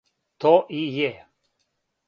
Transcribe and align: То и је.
То 0.45 0.53
и 0.79 0.81
је. 0.95 1.11